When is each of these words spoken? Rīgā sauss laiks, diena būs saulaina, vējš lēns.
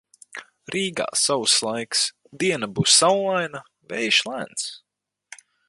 Rīgā 0.75 1.05
sauss 1.23 1.57
laiks, 1.67 2.01
diena 2.45 2.71
būs 2.79 2.97
saulaina, 3.03 3.63
vējš 3.93 4.23
lēns. 4.31 4.69